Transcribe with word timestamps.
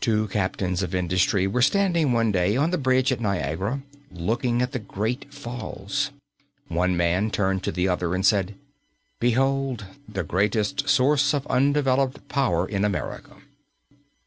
Two 0.00 0.26
captains 0.28 0.82
of 0.82 0.94
industry 0.94 1.46
were 1.46 1.60
standing, 1.60 2.12
one 2.12 2.32
day, 2.32 2.56
on 2.56 2.70
the 2.70 2.78
bridge 2.78 3.12
at 3.12 3.20
Niagara 3.20 3.82
looking 4.10 4.62
at 4.62 4.72
the 4.72 4.78
great 4.78 5.34
falls. 5.34 6.10
One 6.68 6.96
man 6.96 7.30
turned 7.30 7.62
to 7.64 7.70
the 7.70 7.86
other 7.86 8.14
and 8.14 8.24
said: 8.24 8.54
"Behold 9.20 9.84
the 10.08 10.24
greatest 10.24 10.88
source 10.88 11.34
of 11.34 11.46
undeveloped 11.48 12.26
power 12.30 12.66
in 12.66 12.86
America." 12.86 13.36